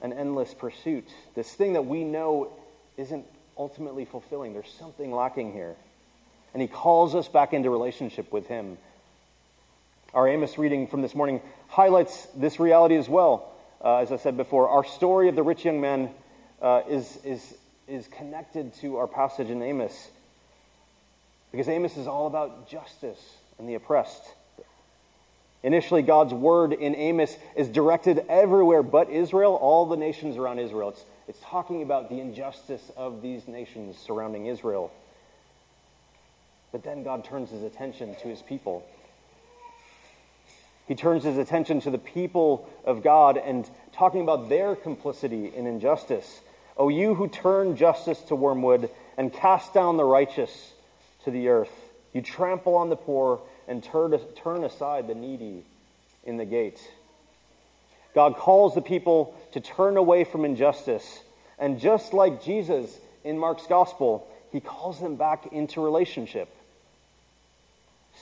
and 0.01 0.13
endless 0.13 0.55
pursuit, 0.55 1.09
this 1.35 1.53
thing 1.53 1.73
that 1.75 1.87
we 1.87 2.05
know 2.05 2.53
isn't 2.97 3.27
ultimately 3.59 4.05
fulfilling. 4.05 4.53
There's 4.53 4.73
something 4.79 5.13
lacking 5.13 5.53
here. 5.53 5.75
And 6.53 6.63
he 6.63 6.69
calls 6.69 7.15
us 7.15 7.29
back 7.29 7.53
into 7.53 7.71
relationship 7.71 8.33
with 8.33 8.47
him. 8.47 8.79
Our 10.15 10.29
Amos 10.29 10.57
reading 10.57 10.87
from 10.87 11.03
this 11.03 11.15
morning 11.15 11.41
highlights 11.69 12.27
this 12.37 12.61
reality 12.61 12.97
as 12.97 13.09
well. 13.09 13.53
Uh, 13.85 13.99
as 13.99 14.13
I 14.13 14.17
said 14.17 14.37
before, 14.37 14.69
our 14.69 14.85
story 14.85 15.29
of 15.29 15.37
the 15.37 15.43
rich 15.43 15.65
young 15.65 15.81
man 15.81 16.11
uh, 16.61 16.83
is, 16.89 17.19
is, 17.25 17.55
is 17.89 18.09
connected 18.09 18.75
to 18.75 18.97
our 18.97 19.07
passage 19.07 19.49
in 19.49 19.63
Amos. 19.63 20.09
Because 21.51 21.69
Amos 21.69 21.97
is 21.97 22.07
all 22.07 22.27
about 22.27 22.69
justice 22.69 23.37
and 23.59 23.69
the 23.69 23.75
oppressed. 23.75 24.23
Initially, 25.63 26.03
God's 26.03 26.35
word 26.35 26.73
in 26.73 26.95
Amos 26.95 27.37
is 27.57 27.69
directed 27.69 28.25
everywhere 28.29 28.83
but 28.83 29.11
Israel, 29.11 29.55
all 29.55 29.87
the 29.87 29.97
nations 29.97 30.37
around 30.37 30.59
Israel. 30.59 30.91
It's, 30.91 31.05
it's 31.29 31.41
talking 31.41 31.83
about 31.83 32.09
the 32.09 32.21
injustice 32.21 32.91
of 32.97 33.23
these 33.23 33.49
nations 33.49 33.97
surrounding 33.99 34.47
Israel. 34.47 34.93
But 36.73 36.85
then 36.85 37.03
God 37.03 37.25
turns 37.25 37.51
his 37.51 37.63
attention 37.63 38.15
to 38.23 38.29
his 38.29 38.43
people. 38.43 38.87
He 40.87 40.95
turns 40.95 41.25
his 41.25 41.39
attention 41.39 41.81
to 41.81 41.91
the 41.91 41.99
people 41.99 42.69
of 42.85 43.03
God 43.03 43.37
and 43.37 43.69
talking 43.93 44.21
about 44.21 44.49
their 44.49 44.77
complicity 44.77 45.53
in 45.55 45.67
injustice. 45.67 46.41
O 46.77 46.89
you 46.89 47.15
who 47.15 47.29
turn 47.29 47.77
justice 47.77 48.21
to 48.23 48.37
wormwood 48.37 48.91
and 49.17 49.33
cast 49.33 49.73
down 49.73 49.97
the 49.97 50.05
righteous 50.05 50.73
to 51.25 51.31
the 51.31 51.49
earth, 51.49 51.73
you 52.13 52.21
trample 52.21 52.75
on 52.75 52.91
the 52.91 52.97
poor 52.97 53.41
and 53.67 53.83
turn, 53.83 54.19
turn 54.37 54.65
aside 54.65 55.09
the 55.09 55.15
needy 55.15 55.65
in 56.25 56.37
the 56.37 56.45
gate. 56.45 56.81
God 58.15 58.37
calls 58.37 58.75
the 58.75 58.83
people 58.83 59.35
to 59.53 59.61
turn 59.61 59.97
away 59.97 60.25
from 60.25 60.45
injustice. 60.45 61.21
And 61.59 61.81
just 61.81 62.13
like 62.15 62.43
Jesus 62.43 62.99
in 63.25 63.39
Mark's 63.39 63.67
gospel, 63.67 64.27
he 64.53 64.61
calls 64.61 65.01
them 65.01 65.17
back 65.17 65.53
into 65.53 65.83
relationship. 65.83 66.49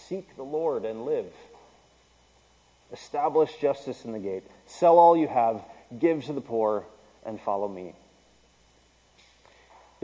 Seek 0.08 0.34
the 0.36 0.42
Lord 0.42 0.84
and 0.84 1.04
live. 1.04 1.32
Establish 2.92 3.56
justice 3.60 4.04
in 4.04 4.12
the 4.12 4.18
gate. 4.18 4.44
Sell 4.66 4.98
all 4.98 5.16
you 5.16 5.28
have, 5.28 5.62
give 5.98 6.24
to 6.24 6.32
the 6.32 6.40
poor, 6.40 6.84
and 7.24 7.40
follow 7.40 7.68
me. 7.68 7.94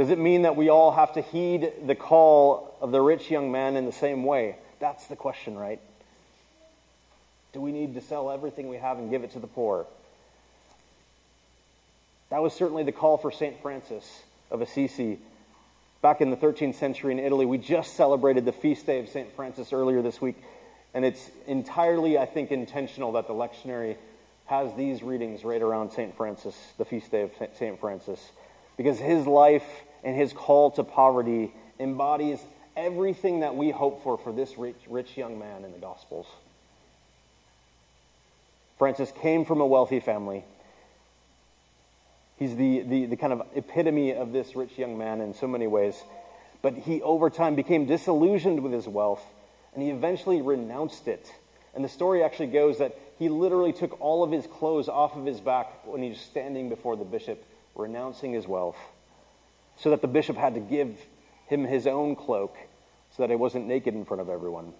Does 0.00 0.08
it 0.08 0.18
mean 0.18 0.42
that 0.42 0.56
we 0.56 0.70
all 0.70 0.92
have 0.92 1.12
to 1.12 1.20
heed 1.20 1.74
the 1.84 1.94
call 1.94 2.74
of 2.80 2.90
the 2.90 3.02
rich 3.02 3.30
young 3.30 3.52
man 3.52 3.76
in 3.76 3.84
the 3.84 3.92
same 3.92 4.24
way? 4.24 4.56
That's 4.78 5.06
the 5.08 5.14
question, 5.14 5.58
right? 5.58 5.78
Do 7.52 7.60
we 7.60 7.70
need 7.70 7.92
to 7.96 8.00
sell 8.00 8.30
everything 8.30 8.70
we 8.70 8.78
have 8.78 8.96
and 8.96 9.10
give 9.10 9.24
it 9.24 9.32
to 9.32 9.38
the 9.38 9.46
poor? 9.46 9.84
That 12.30 12.40
was 12.40 12.54
certainly 12.54 12.82
the 12.82 12.92
call 12.92 13.18
for 13.18 13.30
St. 13.30 13.60
Francis 13.60 14.22
of 14.50 14.62
Assisi. 14.62 15.18
Back 16.00 16.22
in 16.22 16.30
the 16.30 16.36
13th 16.38 16.76
century 16.76 17.12
in 17.12 17.18
Italy, 17.18 17.44
we 17.44 17.58
just 17.58 17.92
celebrated 17.92 18.46
the 18.46 18.52
feast 18.52 18.86
day 18.86 19.00
of 19.00 19.08
St. 19.10 19.30
Francis 19.36 19.70
earlier 19.70 20.00
this 20.00 20.18
week. 20.18 20.42
And 20.94 21.04
it's 21.04 21.30
entirely, 21.46 22.16
I 22.16 22.24
think, 22.24 22.52
intentional 22.52 23.12
that 23.12 23.26
the 23.26 23.34
lectionary 23.34 23.96
has 24.46 24.74
these 24.76 25.02
readings 25.02 25.44
right 25.44 25.60
around 25.60 25.90
St. 25.90 26.16
Francis, 26.16 26.56
the 26.78 26.86
feast 26.86 27.10
day 27.10 27.20
of 27.20 27.32
St. 27.52 27.78
Francis, 27.78 28.32
because 28.78 28.98
his 28.98 29.26
life 29.26 29.66
and 30.04 30.16
his 30.16 30.32
call 30.32 30.70
to 30.72 30.84
poverty 30.84 31.52
embodies 31.78 32.40
everything 32.76 33.40
that 33.40 33.56
we 33.56 33.70
hope 33.70 34.02
for 34.02 34.16
for 34.18 34.32
this 34.32 34.56
rich, 34.56 34.76
rich 34.88 35.16
young 35.16 35.38
man 35.38 35.64
in 35.64 35.72
the 35.72 35.78
Gospels. 35.78 36.26
Francis 38.78 39.12
came 39.20 39.44
from 39.44 39.60
a 39.60 39.66
wealthy 39.66 40.00
family. 40.00 40.44
He's 42.38 42.56
the, 42.56 42.80
the, 42.80 43.06
the 43.06 43.16
kind 43.16 43.32
of 43.34 43.42
epitome 43.54 44.14
of 44.14 44.32
this 44.32 44.56
rich 44.56 44.78
young 44.78 44.96
man 44.96 45.20
in 45.20 45.34
so 45.34 45.46
many 45.46 45.66
ways. 45.66 46.02
But 46.62 46.74
he, 46.74 47.02
over 47.02 47.28
time, 47.28 47.54
became 47.54 47.84
disillusioned 47.84 48.62
with 48.62 48.72
his 48.72 48.88
wealth, 48.88 49.22
and 49.74 49.82
he 49.82 49.90
eventually 49.90 50.40
renounced 50.40 51.08
it. 51.08 51.30
And 51.74 51.84
the 51.84 51.88
story 51.88 52.22
actually 52.22 52.48
goes 52.48 52.78
that 52.78 52.98
he 53.18 53.28
literally 53.28 53.74
took 53.74 54.00
all 54.00 54.24
of 54.24 54.30
his 54.30 54.46
clothes 54.46 54.88
off 54.88 55.14
of 55.14 55.26
his 55.26 55.40
back 55.40 55.86
when 55.86 56.02
he 56.02 56.08
was 56.08 56.18
standing 56.18 56.70
before 56.70 56.96
the 56.96 57.04
bishop, 57.04 57.44
renouncing 57.74 58.32
his 58.32 58.48
wealth, 58.48 58.78
so 59.80 59.90
that 59.90 60.02
the 60.02 60.08
bishop 60.08 60.36
had 60.36 60.54
to 60.54 60.60
give 60.60 60.98
him 61.46 61.64
his 61.64 61.86
own 61.86 62.14
cloak 62.14 62.56
so 63.16 63.22
that 63.22 63.30
he 63.30 63.36
wasn't 63.36 63.66
naked 63.66 63.94
in 63.94 64.04
front 64.04 64.20
of 64.20 64.28
everyone. 64.28 64.72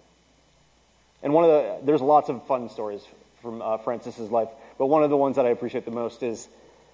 And 1.23 1.33
one 1.33 1.43
of 1.43 1.49
the, 1.49 1.85
there's 1.85 2.01
lots 2.01 2.29
of 2.29 2.45
fun 2.47 2.69
stories 2.69 3.01
from 3.41 3.61
uh, 3.61 3.77
Francis's 3.79 4.31
life, 4.31 4.49
but 4.77 4.87
one 4.87 5.03
of 5.03 5.09
the 5.09 5.17
ones 5.17 5.35
that 5.35 5.45
I 5.45 5.49
appreciate 5.49 5.85
the 5.85 5.91
most 5.91 6.23
is 6.23 6.47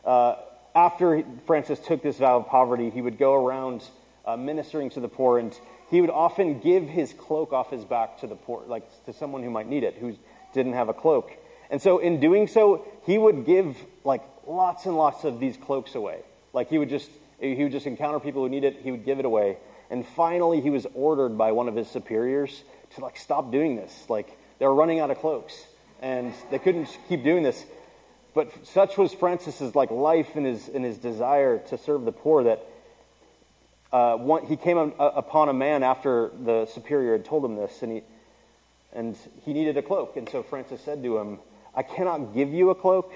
uh, 0.06 0.36
after 0.74 1.24
Francis 1.46 1.80
took 1.80 2.02
this 2.02 2.18
vow 2.18 2.38
of 2.38 2.48
poverty, 2.48 2.90
he 2.90 3.02
would 3.02 3.18
go 3.18 3.34
around 3.34 3.84
uh, 4.26 4.38
ministering 4.38 4.90
to 4.92 5.00
the 5.00 5.08
poor, 5.08 5.40
and 5.40 5.58
he 5.90 6.02
would 6.02 6.10
often 6.10 6.60
give 6.60 6.88
his 6.88 7.14
cloak 7.14 7.54
off 7.54 7.72
his 7.72 7.84
back 7.84 8.20
to 8.20 8.28
the 8.28 8.36
poor, 8.36 8.64
like 8.68 8.84
to 9.06 9.14
someone 9.14 9.44
who 9.44 9.50
might 9.50 9.68
need 9.68 9.84
it, 9.84 9.96
who 9.96 10.16
didn't 10.54 10.74
have 10.74 10.90
a 10.90 10.94
cloak. 10.94 11.32
And 11.70 11.82
so, 11.82 12.00
in 12.00 12.20
doing 12.20 12.48
so, 12.48 12.86
he 13.06 13.18
would 13.18 13.46
give 13.46 13.76
like 14.04 14.24
lots 14.46 14.86
and 14.86 14.96
lots 14.96 15.24
of 15.24 15.40
these 15.40 15.58
cloaks 15.58 15.96
away. 15.96 16.20
Like 16.54 16.70
he 16.70 16.78
would 16.78 16.90
just 16.90 17.10
he 17.40 17.64
would 17.64 17.72
just 17.72 17.86
encounter 17.86 18.20
people 18.20 18.42
who 18.42 18.50
need 18.50 18.64
it, 18.64 18.78
he 18.82 18.92
would 18.92 19.06
give 19.06 19.20
it 19.20 19.26
away. 19.26 19.58
And 19.90 20.06
finally, 20.06 20.62
he 20.62 20.70
was 20.70 20.86
ordered 20.94 21.38
by 21.38 21.52
one 21.52 21.68
of 21.68 21.76
his 21.76 21.88
superiors 21.88 22.64
to 22.96 23.02
like 23.02 23.18
stop 23.18 23.52
doing 23.52 23.76
this. 23.76 24.06
Like 24.10 24.38
they 24.60 24.66
were 24.66 24.76
running 24.76 25.00
out 25.00 25.12
of 25.12 25.20
cloaks, 25.20 25.66
and 26.02 26.34
they 26.52 26.60
couldn't 26.60 26.88
keep 27.08 27.24
doing 27.24 27.44
this. 27.44 27.66
But 28.34 28.68
such 28.68 28.98
was 28.98 29.14
Francis's 29.14 29.76
like 29.76 29.92
life 29.92 30.36
and 30.36 30.46
his 30.46 30.68
and 30.68 30.84
his 30.84 30.98
desire 30.98 31.60
to 31.70 31.78
serve 31.78 32.06
the 32.06 32.12
poor 32.12 32.44
that 32.44 32.66
uh, 33.92 34.18
one, 34.18 34.46
he 34.46 34.58
came 34.58 34.78
uh, 34.78 34.92
upon 35.00 35.50
a 35.50 35.54
man 35.54 35.84
after 35.84 36.32
the 36.44 36.66
superior 36.66 37.14
had 37.14 37.26
told 37.26 37.46
him 37.46 37.56
this, 37.56 37.82
and 37.82 37.92
he 37.92 38.04
and 38.94 39.16
he 39.46 39.54
needed 39.54 39.78
a 39.78 39.82
cloak. 39.82 40.18
And 40.18 40.28
so 40.30 40.44
Francis 40.44 40.82
said 40.82 41.02
to 41.04 41.18
him, 41.18 41.40
"I 41.74 41.84
cannot 41.84 42.34
give 42.34 42.54
you 42.54 42.70
a 42.70 42.76
cloak, 42.76 43.14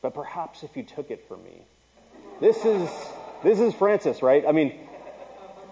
but 0.00 0.14
perhaps 0.14 0.62
if 0.62 0.76
you 0.76 0.82
took 0.82 1.10
it 1.10 1.28
from 1.28 1.44
me." 1.44 1.62
This 2.40 2.64
is 2.64 2.90
this 3.42 3.60
is 3.60 3.74
Francis, 3.74 4.22
right? 4.22 4.44
I 4.46 4.52
mean, 4.52 4.78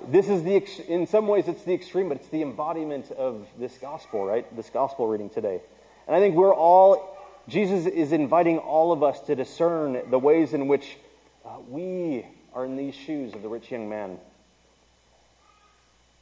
this 0.09 0.29
is 0.29 0.43
the, 0.43 0.57
in 0.87 1.07
some 1.07 1.27
ways, 1.27 1.49
it's 1.49 1.65
the 1.65 1.73
extreme, 1.73 2.09
but 2.09 2.19
it's 2.19 2.29
the 2.29 2.43
embodiment 2.43 3.11
of 3.13 3.47
this 3.59 3.79
gospel, 3.79 4.25
right? 4.27 4.55
This 4.55 4.71
gospel 4.71 5.07
reading 5.07 5.31
today. 5.31 5.61
And 6.07 6.15
I 6.15 6.21
think 6.21 6.35
we're 6.35 6.55
all, 6.55 7.17
Jesus 7.49 7.87
is 7.87 8.13
inviting 8.13 8.59
all 8.59 8.93
of 8.93 9.03
us 9.03 9.21
to 9.21 9.35
discern 9.35 10.11
the 10.11 10.19
ways 10.19 10.53
in 10.53 10.69
which 10.69 10.97
uh, 11.45 11.57
we 11.69 12.27
are 12.53 12.65
in 12.65 12.77
these 12.77 12.95
shoes 12.95 13.33
of 13.35 13.43
the 13.43 13.49
rich 13.49 13.71
young 13.71 13.89
man. 13.89 14.19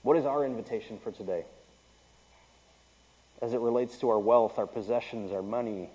What 0.02 0.16
is 0.16 0.24
our 0.24 0.44
invitation 0.44 0.98
for 1.02 1.10
today? 1.10 1.44
As 3.40 3.54
it 3.54 3.60
relates 3.60 3.98
to 3.98 4.10
our 4.10 4.18
wealth, 4.18 4.58
our 4.58 4.66
possessions, 4.66 5.32
our 5.32 5.42
money, 5.42 5.90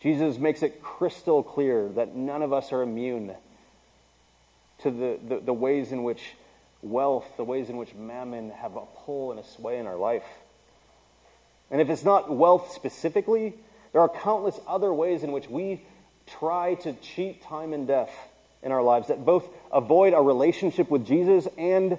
Jesus 0.00 0.38
makes 0.38 0.62
it 0.62 0.82
crystal 0.82 1.42
clear 1.42 1.88
that 1.90 2.14
none 2.14 2.42
of 2.42 2.52
us 2.52 2.72
are 2.72 2.82
immune 2.82 3.34
to 4.86 4.90
the, 4.92 5.18
the, 5.28 5.40
the 5.40 5.52
ways 5.52 5.90
in 5.90 6.04
which 6.04 6.22
wealth, 6.80 7.26
the 7.36 7.44
ways 7.44 7.68
in 7.68 7.76
which 7.76 7.92
mammon 7.94 8.50
have 8.50 8.76
a 8.76 8.82
pull 9.04 9.32
and 9.32 9.40
a 9.40 9.44
sway 9.44 9.78
in 9.78 9.86
our 9.86 9.96
life. 9.96 10.24
And 11.72 11.80
if 11.80 11.90
it's 11.90 12.04
not 12.04 12.34
wealth 12.34 12.72
specifically, 12.72 13.54
there 13.92 14.00
are 14.00 14.08
countless 14.08 14.60
other 14.68 14.92
ways 14.94 15.24
in 15.24 15.32
which 15.32 15.48
we 15.48 15.82
try 16.26 16.74
to 16.74 16.92
cheat 16.94 17.42
time 17.42 17.72
and 17.72 17.88
death 17.88 18.12
in 18.62 18.70
our 18.70 18.82
lives 18.82 19.08
that 19.08 19.24
both 19.24 19.48
avoid 19.72 20.12
a 20.12 20.20
relationship 20.20 20.88
with 20.88 21.04
Jesus 21.04 21.48
and 21.58 21.98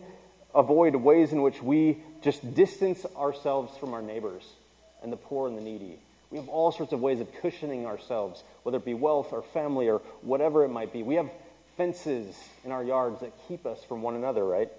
avoid 0.55 0.95
ways 0.95 1.33
in 1.33 1.41
which 1.41 1.61
we 1.61 1.97
just 2.21 2.55
distance 2.55 3.05
ourselves 3.17 3.77
from 3.77 3.93
our 3.93 4.01
neighbors 4.01 4.43
and 5.03 5.11
the 5.11 5.17
poor 5.17 5.49
and 5.49 5.57
the 5.57 5.61
needy. 5.61 5.99
We 6.31 6.37
have 6.37 6.47
all 6.47 6.71
sorts 6.71 6.93
of 6.93 7.01
ways 7.01 7.19
of 7.19 7.27
cushioning 7.41 7.85
ourselves, 7.85 8.43
whether 8.63 8.77
it 8.77 8.85
be 8.85 8.93
wealth 8.93 9.33
or 9.33 9.41
family 9.41 9.89
or 9.89 10.01
whatever 10.21 10.63
it 10.63 10.69
might 10.69 10.93
be. 10.93 11.03
We 11.03 11.15
have 11.15 11.29
fences 11.77 12.35
in 12.65 12.71
our 12.71 12.83
yards 12.83 13.21
that 13.21 13.31
keep 13.47 13.65
us 13.65 13.83
from 13.83 14.01
one 14.01 14.15
another, 14.15 14.43
right? 14.43 14.69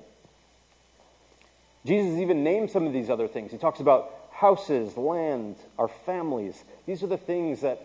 Jesus 1.86 2.18
even 2.18 2.44
names 2.44 2.72
some 2.72 2.86
of 2.86 2.92
these 2.92 3.08
other 3.08 3.28
things. 3.28 3.52
He 3.52 3.58
talks 3.58 3.80
about 3.80 4.12
houses, 4.32 4.96
land, 4.96 5.56
our 5.78 5.88
families. 5.88 6.64
These 6.86 7.02
are 7.02 7.06
the 7.06 7.16
things 7.16 7.62
that 7.62 7.80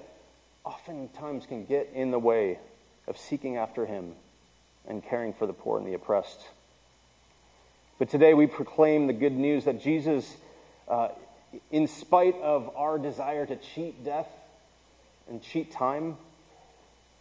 oftentimes 0.65 1.45
can 1.45 1.65
get 1.65 1.89
in 1.93 2.11
the 2.11 2.19
way 2.19 2.59
of 3.07 3.17
seeking 3.17 3.57
after 3.57 3.85
Him 3.85 4.13
and 4.87 5.03
caring 5.03 5.33
for 5.33 5.45
the 5.45 5.53
poor 5.53 5.77
and 5.77 5.87
the 5.87 5.93
oppressed. 5.93 6.41
But 7.99 8.09
today 8.09 8.33
we 8.33 8.47
proclaim 8.47 9.07
the 9.07 9.13
good 9.13 9.33
news 9.33 9.65
that 9.65 9.81
Jesus, 9.81 10.35
uh, 10.87 11.09
in 11.71 11.87
spite 11.87 12.35
of 12.41 12.75
our 12.75 12.97
desire 12.97 13.45
to 13.45 13.55
cheat 13.55 14.03
death 14.03 14.27
and 15.29 15.41
cheat 15.41 15.71
time, 15.71 16.17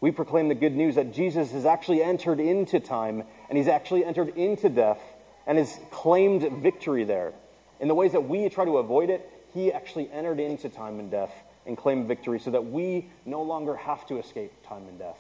we 0.02 0.11
proclaim 0.11 0.49
the 0.49 0.54
good 0.56 0.75
news 0.75 0.97
that 0.97 1.14
Jesus 1.14 1.52
has 1.52 1.64
actually 1.64 2.02
entered 2.02 2.40
into 2.40 2.80
time 2.80 3.23
and 3.49 3.56
he's 3.56 3.68
actually 3.68 4.04
entered 4.04 4.37
into 4.37 4.68
death 4.68 5.00
and 5.47 5.56
has 5.56 5.78
claimed 5.92 6.42
victory 6.61 7.04
there. 7.04 7.32
In 7.78 7.87
the 7.87 7.94
ways 7.94 8.11
that 8.11 8.28
we 8.28 8.49
try 8.49 8.64
to 8.64 8.78
avoid 8.78 9.11
it, 9.11 9.30
he 9.54 9.73
actually 9.73 10.11
entered 10.11 10.40
into 10.40 10.68
time 10.68 10.99
and 10.99 11.09
death 11.09 11.32
and 11.66 11.78
claimed 11.78 12.09
victory 12.09 12.40
so 12.40 12.50
that 12.50 12.66
we 12.66 13.06
no 13.25 13.42
longer 13.42 13.76
have 13.76 14.04
to 14.09 14.18
escape 14.18 14.52
time 14.66 14.88
and 14.88 14.99
death. 14.99 15.18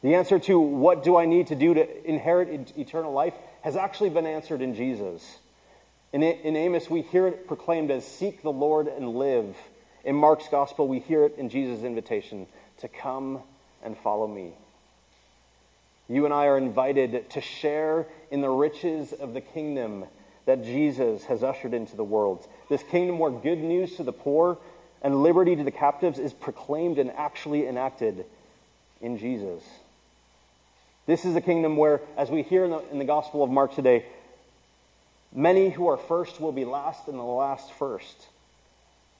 The 0.00 0.14
answer 0.14 0.38
to 0.38 0.58
what 0.58 1.04
do 1.04 1.18
I 1.18 1.26
need 1.26 1.48
to 1.48 1.54
do 1.54 1.74
to 1.74 2.08
inherit 2.08 2.72
eternal 2.78 3.12
life 3.12 3.34
has 3.60 3.76
actually 3.76 4.10
been 4.10 4.26
answered 4.26 4.62
in 4.62 4.74
Jesus. 4.74 5.38
In, 6.14 6.22
in 6.22 6.56
Amos, 6.56 6.88
we 6.88 7.02
hear 7.02 7.26
it 7.28 7.46
proclaimed 7.46 7.90
as 7.90 8.06
seek 8.06 8.42
the 8.42 8.50
Lord 8.50 8.86
and 8.86 9.10
live. 9.10 9.56
In 10.04 10.16
Mark's 10.16 10.48
gospel, 10.48 10.88
we 10.88 11.00
hear 11.00 11.24
it 11.24 11.36
in 11.36 11.50
Jesus' 11.50 11.84
invitation 11.84 12.46
to 12.82 12.88
come 12.88 13.40
and 13.82 13.96
follow 13.96 14.28
me. 14.28 14.52
You 16.08 16.24
and 16.24 16.34
I 16.34 16.46
are 16.46 16.58
invited 16.58 17.30
to 17.30 17.40
share 17.40 18.06
in 18.30 18.42
the 18.42 18.50
riches 18.50 19.12
of 19.12 19.34
the 19.34 19.40
kingdom 19.40 20.04
that 20.44 20.64
Jesus 20.64 21.24
has 21.24 21.42
ushered 21.42 21.72
into 21.72 21.96
the 21.96 22.04
world. 22.04 22.46
This 22.68 22.82
kingdom 22.82 23.18
where 23.18 23.30
good 23.30 23.58
news 23.58 23.96
to 23.96 24.02
the 24.02 24.12
poor 24.12 24.58
and 25.00 25.22
liberty 25.22 25.56
to 25.56 25.64
the 25.64 25.70
captives 25.70 26.18
is 26.18 26.32
proclaimed 26.32 26.98
and 26.98 27.10
actually 27.12 27.66
enacted 27.66 28.24
in 29.00 29.16
Jesus. 29.16 29.62
This 31.06 31.24
is 31.24 31.34
a 31.34 31.40
kingdom 31.40 31.76
where, 31.76 32.00
as 32.16 32.30
we 32.30 32.42
hear 32.42 32.64
in 32.64 32.70
the, 32.70 32.90
in 32.90 32.98
the 32.98 33.04
Gospel 33.04 33.42
of 33.42 33.50
Mark 33.50 33.74
today, 33.74 34.04
many 35.32 35.70
who 35.70 35.88
are 35.88 35.96
first 35.96 36.40
will 36.40 36.52
be 36.52 36.64
last 36.64 37.08
and 37.08 37.18
the 37.18 37.22
last 37.22 37.72
first. 37.72 38.26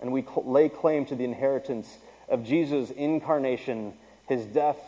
And 0.01 0.13
we 0.13 0.25
lay 0.45 0.69
claim 0.69 1.07
to 1.07 1.15
the 1.15 1.25
inheritance 1.25 1.99
of 2.33 2.45
Jesus' 2.45 2.91
incarnation, 2.91 3.93
his 4.27 4.47
death, 4.47 4.79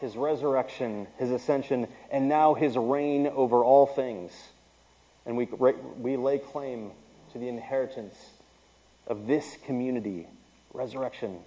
his 0.00 0.16
resurrection, 0.16 1.06
his 1.16 1.30
ascension, 1.30 1.86
and 2.10 2.28
now 2.28 2.54
his 2.54 2.76
reign 2.76 3.28
over 3.28 3.64
all 3.64 3.86
things. 3.86 4.32
And 5.24 5.36
we, 5.36 5.46
we 5.46 6.16
lay 6.16 6.38
claim 6.38 6.90
to 7.32 7.38
the 7.38 7.48
inheritance 7.48 8.16
of 9.06 9.26
this 9.26 9.56
community, 9.64 10.26
Resurrection, 10.74 11.38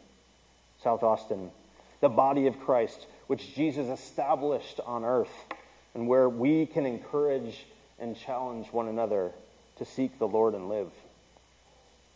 South 0.81 1.03
Austin, 1.03 1.51
the 1.99 2.09
body 2.09 2.47
of 2.47 2.59
Christ, 2.59 3.05
which 3.27 3.53
Jesus 3.53 3.87
established 3.87 4.79
on 4.85 5.03
earth, 5.03 5.45
and 5.93 6.07
where 6.07 6.29
we 6.29 6.65
can 6.65 6.85
encourage 6.85 7.65
and 7.99 8.17
challenge 8.17 8.67
one 8.71 8.87
another 8.87 9.31
to 9.77 9.85
seek 9.85 10.17
the 10.17 10.27
Lord 10.27 10.53
and 10.53 10.69
live. 10.69 10.91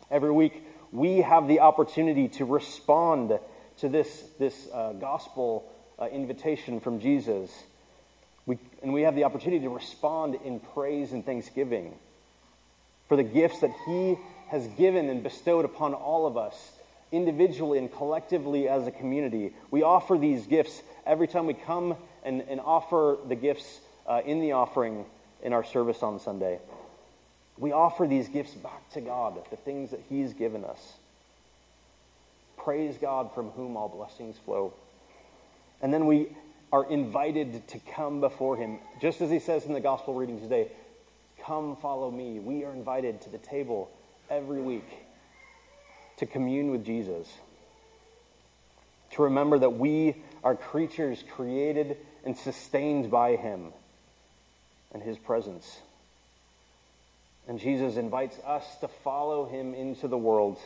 Every 0.09 0.31
week, 0.31 0.63
we 0.91 1.17
have 1.17 1.47
the 1.47 1.59
opportunity 1.59 2.27
to 2.29 2.45
respond 2.45 3.39
to 3.79 3.89
this, 3.89 4.23
this 4.39 4.67
uh, 4.73 4.93
gospel 4.93 5.71
uh, 5.99 6.07
invitation 6.07 6.79
from 6.79 6.99
Jesus 6.99 7.51
we, 8.45 8.59
and 8.83 8.93
we 8.93 9.01
have 9.01 9.15
the 9.15 9.23
opportunity 9.23 9.63
to 9.63 9.69
respond 9.69 10.37
in 10.43 10.59
praise 10.59 11.11
and 11.13 11.25
thanksgiving 11.25 11.95
for 13.07 13.17
the 13.17 13.23
gifts 13.23 13.59
that 13.59 13.71
He 13.85 14.17
has 14.47 14.67
given 14.67 15.09
and 15.09 15.23
bestowed 15.23 15.65
upon 15.65 15.93
all 15.93 16.27
of 16.27 16.37
us, 16.37 16.73
individually 17.11 17.79
and 17.79 17.91
collectively 17.91 18.67
as 18.67 18.85
a 18.85 18.91
community. 18.91 19.53
We 19.71 19.81
offer 19.81 20.17
these 20.17 20.45
gifts 20.45 20.83
every 21.05 21.27
time 21.27 21.47
we 21.47 21.55
come 21.55 21.95
and, 22.23 22.41
and 22.41 22.59
offer 22.59 23.17
the 23.27 23.35
gifts 23.35 23.79
uh, 24.07 24.21
in 24.25 24.41
the 24.41 24.51
offering 24.51 25.05
in 25.41 25.53
our 25.53 25.63
service 25.63 26.03
on 26.03 26.19
Sunday. 26.19 26.59
We 27.57 27.71
offer 27.71 28.05
these 28.05 28.27
gifts 28.27 28.53
back 28.53 28.89
to 28.91 29.01
God, 29.01 29.39
the 29.49 29.55
things 29.55 29.91
that 29.91 30.01
He's 30.09 30.33
given 30.33 30.65
us. 30.65 30.93
Praise 32.57 32.97
God 32.97 33.33
from 33.33 33.51
whom 33.51 33.77
all 33.77 33.87
blessings 33.87 34.37
flow. 34.37 34.73
And 35.81 35.93
then 35.93 36.07
we 36.07 36.29
are 36.73 36.89
invited 36.89 37.67
to 37.69 37.79
come 37.93 38.19
before 38.19 38.57
him. 38.57 38.79
Just 38.99 39.21
as 39.21 39.29
he 39.29 39.39
says 39.39 39.65
in 39.65 39.73
the 39.73 39.79
gospel 39.79 40.13
reading 40.13 40.39
today, 40.39 40.69
come 41.41 41.75
follow 41.77 42.09
me. 42.09 42.39
We 42.39 42.63
are 42.63 42.73
invited 42.73 43.21
to 43.21 43.29
the 43.29 43.37
table 43.37 43.89
every 44.29 44.61
week 44.61 44.87
to 46.17 46.25
commune 46.25 46.71
with 46.71 46.85
Jesus. 46.85 47.31
To 49.11 49.23
remember 49.23 49.59
that 49.59 49.77
we 49.77 50.15
are 50.43 50.55
creatures 50.55 51.23
created 51.35 51.97
and 52.25 52.35
sustained 52.35 53.11
by 53.11 53.35
him 53.35 53.71
and 54.91 55.03
his 55.03 55.17
presence. 55.17 55.77
And 57.47 57.59
Jesus 57.59 57.95
invites 57.97 58.39
us 58.45 58.77
to 58.81 58.87
follow 58.87 59.45
him 59.45 59.73
into 59.73 60.07
the 60.07 60.17
world, 60.17 60.57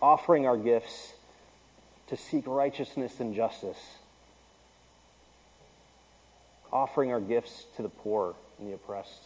offering 0.00 0.46
our 0.46 0.56
gifts 0.56 1.12
to 2.08 2.16
seek 2.16 2.46
righteousness 2.46 3.20
and 3.20 3.34
justice 3.34 3.78
offering 6.72 7.12
our 7.12 7.20
gifts 7.20 7.66
to 7.76 7.82
the 7.82 7.88
poor 7.88 8.34
and 8.58 8.68
the 8.68 8.74
oppressed, 8.74 9.22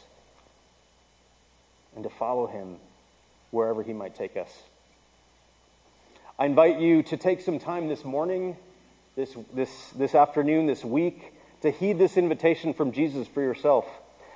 and 1.95 2.03
to 2.03 2.11
follow 2.11 2.47
him 2.47 2.77
wherever 3.51 3.83
he 3.83 3.93
might 3.93 4.15
take 4.15 4.37
us. 4.37 4.51
I 6.39 6.47
invite 6.47 6.81
you 6.81 7.03
to 7.05 7.17
take 7.17 7.41
some 7.41 7.59
time 7.59 7.89
this 7.89 8.05
morning, 8.05 8.57
this, 9.15 9.35
this, 9.55 9.91
this 9.91 10.15
afternoon, 10.15 10.67
this 10.67 10.85
week, 10.85 11.33
to 11.63 11.71
heed 11.71 11.99
this 11.99 12.17
invitation 12.17 12.75
from 12.75 12.93
Jesus 12.93 13.27
for 13.29 13.41
yourself. 13.41 13.87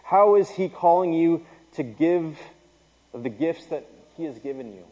How 0.05 0.37
is 0.37 0.51
he 0.51 0.69
calling 0.69 1.13
you 1.13 1.45
to 1.75 1.83
give 1.83 2.39
of 3.13 3.23
the 3.23 3.29
gifts 3.29 3.67
that 3.67 3.87
he 4.17 4.25
has 4.25 4.39
given 4.39 4.73
you? 4.73 4.85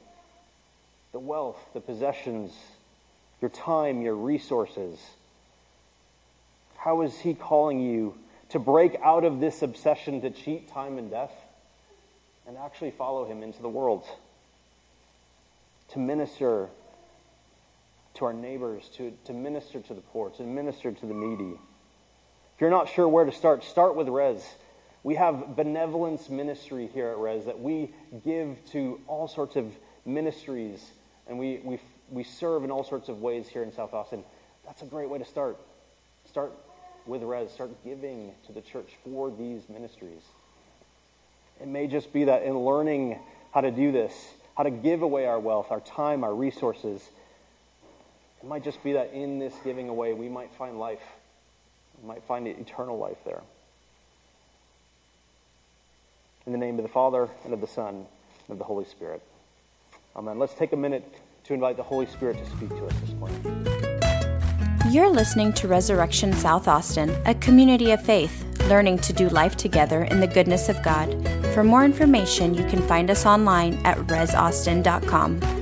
The 1.13 1.19
wealth, 1.19 1.59
the 1.73 1.81
possessions, 1.81 2.53
your 3.41 3.51
time, 3.51 4.03
your 4.03 4.15
resources 4.15 4.99
how 6.79 7.03
is 7.03 7.19
He 7.19 7.35
calling 7.35 7.81
you 7.81 8.15
to 8.49 8.59
break 8.59 8.97
out 9.03 9.25
of 9.25 9.41
this 9.41 9.61
obsession 9.63 10.23
to 10.23 10.31
cheat 10.31 10.69
time 10.69 10.97
and 10.97 11.11
death 11.11 11.33
and 12.47 12.57
actually 12.57 12.93
follow 12.93 13.27
Him 13.27 13.43
into 13.43 13.61
the 13.61 13.69
world? 13.69 14.05
To 15.89 15.99
minister 15.99 16.69
to 18.15 18.25
our 18.25 18.33
neighbors, 18.33 18.89
to, 18.97 19.13
to 19.25 19.33
minister 19.33 19.81
to 19.81 19.95
the 19.95 20.01
poor, 20.01 20.31
to 20.31 20.43
minister 20.45 20.91
to 20.91 21.07
the 21.07 21.15
needy. 21.15 21.59
If 22.55 22.61
you're 22.61 22.71
not 22.71 22.89
sure 22.89 23.07
where 23.07 23.25
to 23.25 23.33
start, 23.33 23.65
start 23.65 23.95
with 23.95 24.09
Res. 24.09 24.43
We 25.03 25.15
have 25.15 25.57
benevolence 25.57 26.29
ministry 26.29 26.89
here 26.93 27.09
at 27.09 27.19
Res 27.19 27.45
that 27.47 27.61
we 27.61 27.91
give 28.25 28.59
to 28.73 29.01
all 29.07 29.29
sorts 29.29 29.57
of 29.57 29.73
ministries 30.05 30.91
and 31.29 31.39
we, 31.39 31.61
we, 31.63 31.79
we 32.11 32.25
serve 32.25 32.65
in 32.65 32.71
all 32.71 32.85
sorts 32.85 33.09
of 33.09 33.21
ways 33.21 33.49
here 33.49 33.63
in 33.63 33.73
South 33.73 33.93
Austin. 33.93 34.25
That's 34.67 34.83
a 34.83 34.87
great 34.87 35.09
way 35.09 35.19
to 35.19 35.25
start. 35.25 35.59
Start 36.25 36.53
with 37.07 37.23
Res, 37.23 37.51
start 37.51 37.71
giving 37.85 38.33
to 38.47 38.53
the 38.53 38.61
church 38.61 38.93
for 39.05 39.31
these 39.31 39.69
ministries. 39.69 40.23
It 41.61 41.69
may 41.69 41.87
just 41.87 42.13
be 42.13 42.25
that 42.25 42.43
in 42.43 42.59
learning 42.59 43.19
how 43.53 43.61
to 43.61 43.71
do 43.71 43.93
this, 43.93 44.13
how 44.57 44.63
to 44.63 44.71
give 44.71 45.03
away 45.03 45.27
our 45.27 45.41
wealth, 45.41 45.69
our 45.71 45.81
time, 45.81 46.25
our 46.25 46.35
resources, 46.35 47.09
it 48.43 48.47
might 48.47 48.63
just 48.63 48.83
be 48.85 48.93
that 48.93 49.13
in 49.13 49.39
this 49.39 49.55
giving 49.65 49.89
away, 49.89 50.13
we 50.13 50.29
might 50.29 50.53
find 50.55 50.79
life. 50.79 51.03
We 52.01 52.09
might 52.09 52.23
find 52.25 52.47
eternal 52.47 52.97
life 52.97 53.19
there. 53.25 53.43
In 56.49 56.53
the 56.53 56.59
name 56.59 56.79
of 56.79 56.83
the 56.83 56.89
Father, 56.89 57.29
and 57.45 57.53
of 57.53 57.61
the 57.61 57.67
Son, 57.67 57.95
and 57.95 58.07
of 58.49 58.57
the 58.57 58.65
Holy 58.65 58.87
Spirit. 58.87 59.21
Amen. 60.17 60.39
Let's 60.39 60.55
take 60.55 60.73
a 60.73 60.77
minute 60.77 61.05
to 61.45 61.53
invite 61.53 61.77
the 61.77 61.83
Holy 61.83 62.07
Spirit 62.07 62.39
to 62.39 62.47
speak 62.57 62.71
to 62.71 62.87
us 62.87 62.95
this 63.01 63.11
morning. 63.11 63.67
You're 64.91 65.11
listening 65.11 65.53
to 65.53 65.69
Resurrection 65.69 66.33
South 66.33 66.67
Austin, 66.67 67.11
a 67.27 67.35
community 67.35 67.91
of 67.91 68.03
faith, 68.03 68.47
learning 68.67 69.01
to 69.01 69.13
do 69.13 69.29
life 69.29 69.59
together 69.59 70.05
in 70.05 70.21
the 70.21 70.27
goodness 70.27 70.71
of 70.71 70.83
God. 70.83 71.13
For 71.53 71.63
more 71.63 71.85
information, 71.85 72.55
you 72.55 72.65
can 72.65 72.81
find 72.89 73.11
us 73.11 73.27
online 73.27 73.75
at 73.85 73.99
resaustin.com. 74.07 75.58